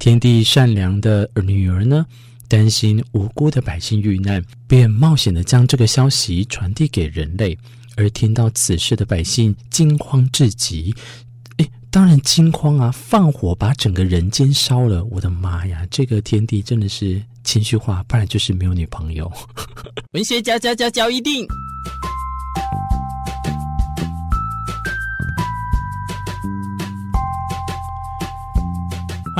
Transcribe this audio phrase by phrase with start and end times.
[0.00, 2.06] 天帝善良的女儿呢，
[2.48, 7.56] 担心无辜的百姓遇难，便冒险的将这个消息传递给人类。
[7.96, 10.94] 而听到此事的百姓惊慌至极，
[11.58, 12.90] 诶，当然惊慌啊！
[12.90, 15.86] 放火把整个人间烧了，我的妈呀！
[15.90, 19.30] 这个天帝真的是情绪化，不然就是没有女朋友。
[20.12, 21.46] 文学家家家教一定，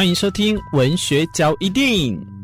[0.00, 2.39] 欢迎收听文学交易电影。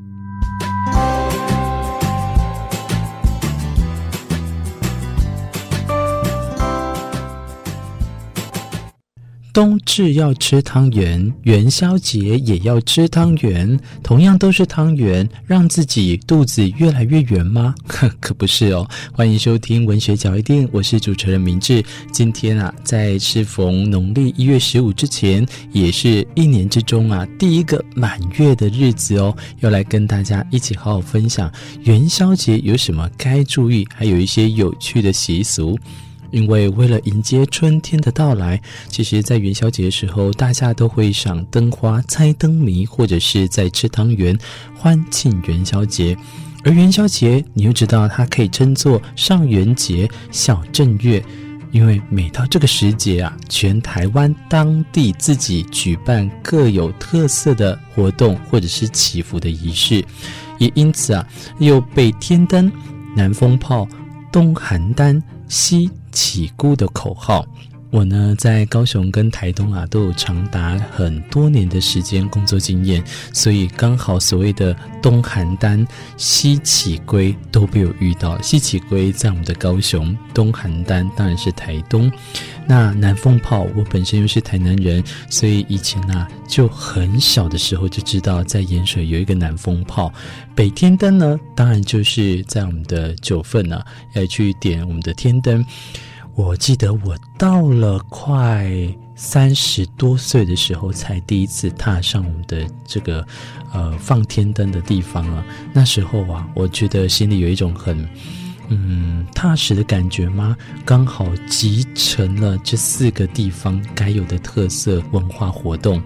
[9.57, 17.75] 冬至要吃汤圆，元宵节也要吃汤圆，同样都是汤圆，让自己肚子越来越圆吗？
[17.87, 18.87] 哼 可不是哦。
[19.15, 21.83] 欢迎收听文学角一定，我是主持人明志。
[22.13, 31.51] 今天啊，在适逢农历一月十五之前，也是一年之中啊第一个满月的日子哦，要来跟大家一起好好分享
[31.85, 35.79] 元宵节有什么该注意，还有一些有趣的习俗。
[36.31, 44.39] 因为为了迎接春天的到来，其实，在元宵节的时候，大家都会赏灯花、猜灯谜，或者是在吃汤圆，
[44.75, 46.17] 欢庆元宵节。
[46.65, 51.23] 而元宵节，你又知道它可以称作上元节、小正月，
[51.71, 60.05] 因为每到这个时节啊，全台湾当地自己举办各有特色的活动，或者是祈福的仪式，
[60.59, 61.25] 也因此啊，
[61.61, 62.71] 又被天灯、
[63.15, 63.87] 南风炮、
[64.33, 67.47] 东寒单、西起姑的口号，
[67.91, 78.41] 我呢在高雄跟台东啊都有长达很多年的时间工作经验，所以刚好所谓的东邯郸、西起龟都被我遇到。
[78.41, 82.11] 西起龟在我们的高雄，东邯郸当然是台东。
[82.67, 90.13] 那南风炮，我本身又是台南人，所以以前呢、啊、就很小的时候就知道在盐水有一个南风炮。
[90.55, 95.65] 北天灯呢，当然就是在我们的九份呢、啊、要去点我们的天灯。
[96.37, 98.71] 我记得我到了快
[99.15, 103.27] 三十多岁的时候，才第一次踏上我们的这个
[103.73, 105.43] 呃放天灯的地方啊。
[105.73, 108.07] 那时候啊，我觉得心里有一种很
[108.69, 110.55] 嗯踏实的感觉吗？
[110.85, 116.03] 刚好集成了这四个地方该有的特色文化活动。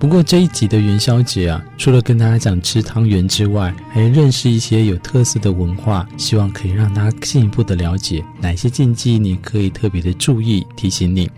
[0.00, 11.30] 不过这一集的元宵节啊，除了跟大家讲吃汤圆之外，还认识一些有特色的文化，希望可以让大家进一步的了解哪些禁忌，你可以特别的注意提醒你。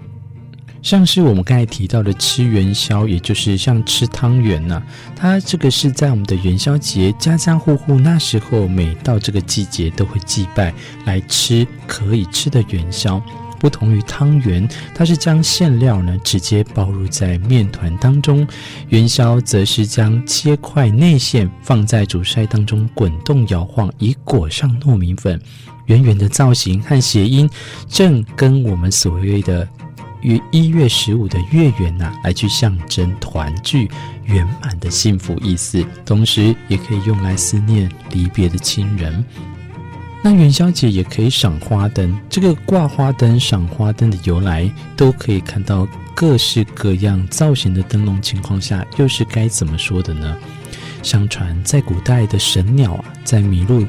[0.81, 4.81] 像是我们刚才提到的吃元宵，也就是像吃汤圆、啊，
[5.17, 10.73] 它这个是在我们的元宵节，家家户户那时候每到这个季节都会祭拜
[11.05, 13.21] 来吃可以吃的元宵。
[13.63, 18.45] 不同于汤圆，它是将馅料呢直接包入在面团当中；
[18.89, 25.41] 元宵则是将切块内馅放在煮筛当中滚动摇晃，以裹上糯米粉。
[25.87, 27.49] 圆圆的造型和谐音，
[27.89, 29.69] 正跟我们所谓的
[30.23, 33.89] 于一月十五的月圆呐、啊，来去象征团聚
[34.25, 39.25] 圆满的幸福意思，同时也可以用来思念离别的亲人。
[40.25, 50.37] 那元宵节也可以赏花灯，这个挂花灯、赏花灯的由来，都可以看到各式各样造型的灯笼情况下，又是该怎么说的呢？
[51.03, 53.85] 相传在古代的神鸟啊，在麋鹿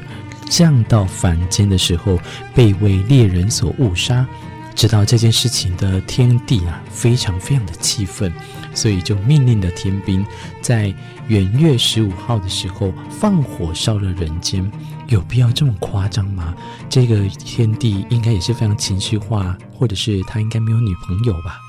[0.50, 2.18] 降到凡间的时候，
[2.52, 4.26] 被为猎人所误杀，
[4.74, 8.32] 知道这件事情的天帝啊，非常非常的气愤，
[8.74, 10.26] 所以就命令了天兵，
[10.60, 10.92] 在
[11.28, 14.68] 元月十五号的时候放火烧了人间。
[15.14, 16.52] 有必要这么夸张吗？
[16.90, 21.60] 这个天帝应该也是非常情绪化，或者是他应该没有女朋友吧？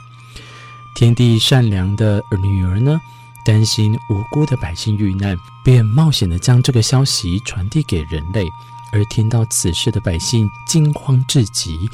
[0.96, 3.00] 天帝善良的女儿呢，
[3.46, 8.48] 担心无辜的百姓遇难，便冒险的将这个消息传递给人类。
[8.92, 11.90] 而听到此事的百姓惊慌至极，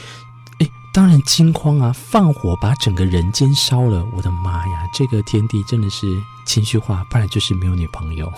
[0.60, 1.92] 诶，当然惊慌啊！
[1.94, 4.84] 放火把整个人间烧了，我的妈呀！
[4.94, 6.06] 这个天帝真的是
[6.46, 8.32] 情绪化，不然就是没有女朋友。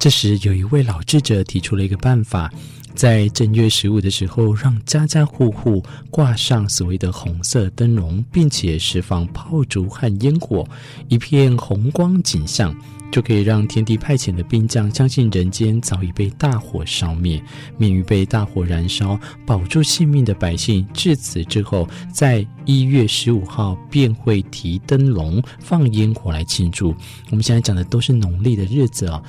[0.00, 2.50] 这时，有一位老智者提出了一个办法，
[2.94, 10.66] 在正月十五的时候，让家家户户挂上所谓的红色灯笼，并且释放炮竹和烟火，
[11.08, 12.74] 一片红光景象，
[13.12, 17.38] 就可以让天帝派遣的兵将相信人间早已被大火烧灭，
[17.76, 26.94] 免于被大火燃烧，保住性命的百姓，至此之后，在一月十五号便会提灯笼、放烟火来庆祝。
[27.28, 29.22] 我们现在讲的都是农历的日子啊、哦。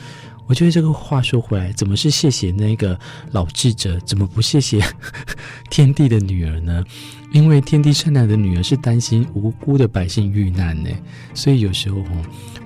[0.52, 3.00] 我觉得这个话说回来，怎么是谢谢那个
[3.32, 4.84] 老智者，怎么不谢谢
[5.72, 6.84] 天帝的女儿呢？
[7.32, 10.90] 因为天帝善良的女儿是担心无辜的百姓遇难呢，
[11.34, 12.04] 所以有时候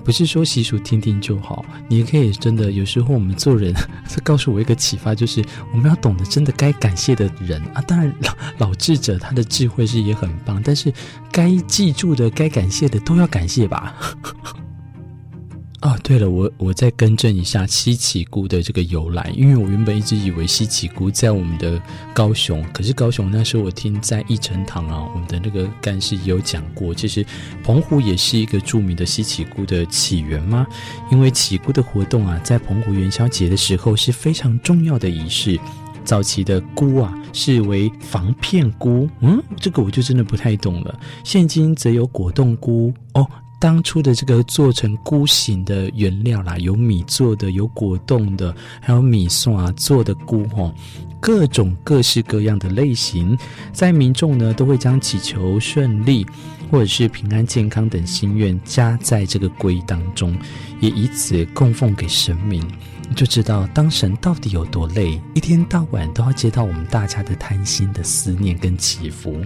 [0.04, 2.72] 不是说习俗听听就好，你可以真的。
[2.72, 3.72] 有时候我们做人，
[4.10, 7.82] 这告诉我一个启发，就是我们要懂得真的该感谢的人啊。
[7.84, 10.92] 当然老老智者他的智慧是也很棒，但是
[11.32, 13.96] 该记住的、该感谢的都要感谢吧。
[15.86, 21.80] 哦，对了，我我再更正一下西奇菇的这个由来，因为我原本一直以为西奇菇在我们的
[22.12, 27.24] 高雄，可是高雄那时候我听在义成堂啊，我们的那个干事也有讲过，其实
[27.64, 30.66] 澎湖也是一个著名的西奇菇的起源吗？
[31.12, 35.60] 因为奇菇的活动啊，在澎湖元宵节的时候是非常重要的仪式。
[36.04, 41.00] 早期的菇啊，是为防骗菇，嗯，这个我就真的不太懂了。
[41.24, 43.28] 现今则有果冻菇哦。
[43.58, 50.74] 当初的这个做成菇形的原料啦，有米做的，有果冻的，还有米蒜啊做的菇吼，
[51.20, 53.38] 各种各式各样的类型，
[53.72, 56.26] 在民众呢都会将祈求顺利
[56.70, 60.38] 或者是平安健康等心愿加在这个龟当中，
[60.80, 62.62] 也以此供奉给神明，
[63.16, 69.42] 就知道当神到底有多累，一天到晚都要接到我们大家的贪心的思念跟祈福。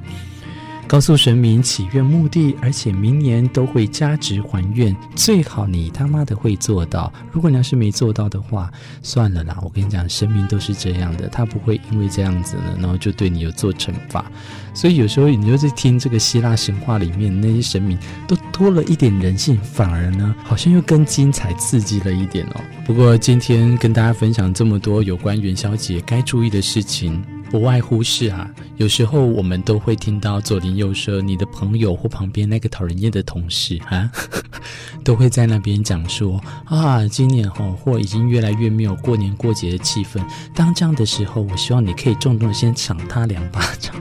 [0.90, 7.14] 告诉神明祈愿目的，而且明年都会加值还愿，最好你他妈的会做到。
[7.32, 8.72] 如果你要是没做到的话，
[9.04, 9.56] 算了啦。
[9.62, 14.26] 我跟你讲，神明都是这样的，他不会因为这样子呢，然后就对你有做惩罚。
[14.74, 17.96] 所以有时候你就在听这个希腊神话里面那些神明
[18.28, 22.62] 都多了一点人性，反而呢好像又更精彩刺激了一点哦。
[22.84, 27.24] 不过今天跟大家分享这么多有关元宵节该注意的事情。
[27.50, 34.12] 不外乎是啊，有时候我们都会听到左邻右舍、你的朋友或旁边那个讨人厌的同事啊，
[35.04, 40.24] 都会在那边讲说啊，今年哦或已经越来越没有过年过节的气氛。
[40.54, 43.96] 当这样的时候，我希望你可以重重的先赏他两巴掌。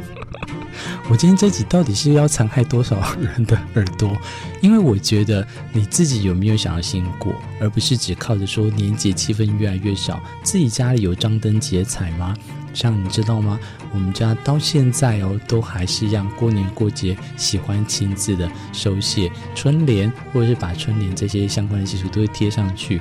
[1.10, 4.14] 我今天这集到底是要残害多少人的耳朵？
[4.60, 12.36] 因为我觉得你自己有没有想要先过，而不是只靠着说年节气氛越来越少，自己家里有张灯结彩吗？
[12.74, 13.58] 像你知道吗？
[13.94, 23.00] 我们家到现在哦，都还是一样过年过节喜欢亲自的手写春联，或者是把春联这些相关的习俗都会贴上去。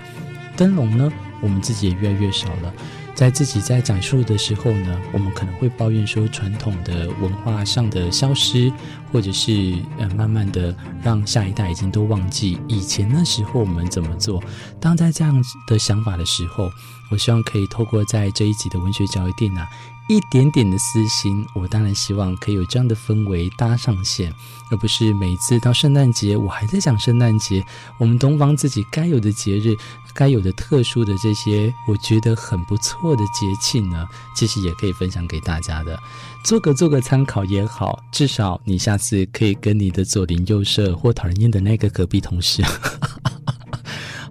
[0.56, 1.12] 灯笼呢，
[1.42, 2.74] 我们自己也越来越少了。
[3.18, 8.72] 在自己在讲述的时候呢，我们可能会抱怨说传统的文化上的消失，
[9.12, 14.40] 或者是呃慢慢的让下一代已经都忘记以前那时候我们怎么做。
[14.80, 16.70] 当在这样的想法的时候，
[17.10, 19.66] 我希望可以透过在这一集的文学教育电脑。
[20.08, 24.34] 一点点的私心，我当然希望可以有这样的氛围搭上线，
[24.72, 27.62] 而不是每次到圣诞节我还在讲圣诞节。
[27.98, 29.76] 我们东方自己该有的节日，
[30.14, 36.00] 该有的特殊的这些，我觉得很不错的节庆呢，其实也可以分享给大家的，
[36.44, 38.02] 做个做个参考也好。
[38.10, 42.64] 至少你下次可以跟你的左邻右舍或讨人厌的那个隔壁同事。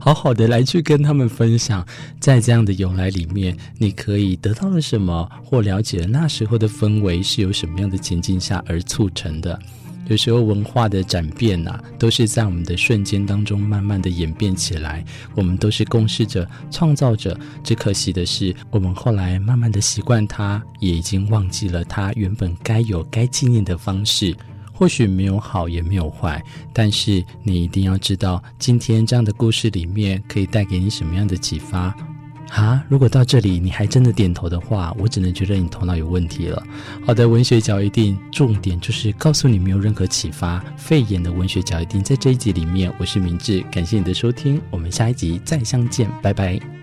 [0.07, 1.85] 好好的来去跟他们分享，
[2.21, 9.59] 在这样的由来里面，你可以得到了什么，或了解了那时候的氛围是由什么样的情境下而促成的。
[10.07, 15.05] 有时候文化的转变呐、啊，都是在我们的瞬间当中慢慢的演变起来。
[15.35, 24.37] 我们都是共事者、创造者，只可惜的是，我们后来慢慢的习惯它，也已经忘记了它原本该有、该纪念的方式。
[24.77, 31.95] 或许没有好，也没有坏，但是你一定要知道，今天这样的故事里面可以带给你什么样的启发
[32.51, 32.85] 啊？
[32.91, 36.63] 如果到这里你还真的点头的话，我只能觉得你头脑有问题了。
[37.07, 40.63] 好的，文学角一定重点就是告诉你没有任何启发。
[40.77, 46.76] 肺炎的文学角一定在这一集里面，我是明智，感谢你的收听，我们下一集再相见，拜拜。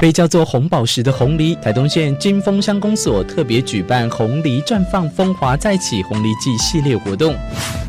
[0.00, 7.36] 被叫做红宝石的红梨，台东县金峰乡公所特别举办红梨绽放风华再起红梨季系列活动，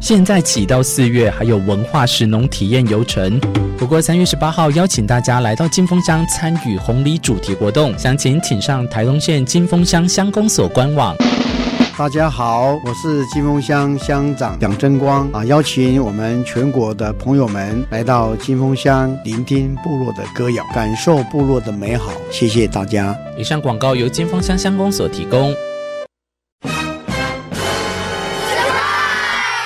[0.01, 3.39] 现在起到四月还有文化石农体验游程。
[3.77, 11.15] 不过三月十八号邀请大家来到金峰乡参与红梨主题活动，详情请上台东县金峰乡乡公所官网。
[11.97, 22.11] 大家好，我是金峰乡乡长蒋争光啊，邀请我们全国的朋友们来到金峰乡，聆听部落的歌谣，感受部落的美好。
[22.31, 23.15] 谢谢大家。
[23.37, 25.53] 以上广告由金峰乡乡公所提供。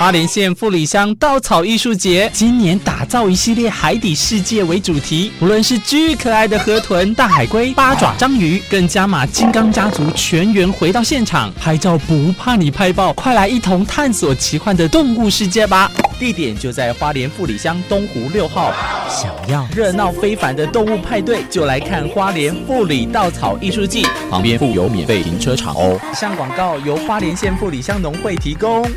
[0.05, 15.91] 花莲县富里乡稻草艺术节今年打造一系列海底世界为主题，不论是巨可爱的河豚、大海龟、八爪章鱼，更加码金刚家族全员回到现场拍照，不怕你拍爆，快来一同探索奇幻的动物世界吧！
[16.19, 18.71] 地点就在花莲富里乡东湖六号。
[19.09, 25.99] 想要热闹非凡的动物派对，就来看花莲富里稻草艺术季，旁边附有免费停车场哦。
[26.11, 28.87] 以上广告由花莲县富里乡农会提供。